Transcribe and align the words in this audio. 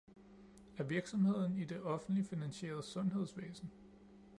af 0.77 0.89
virksomheden 0.89 1.57
i 1.57 1.63
det 1.65 1.81
offentligt 1.81 2.27
finansierede 2.27 2.83
sundhedsvæsen 2.83 3.71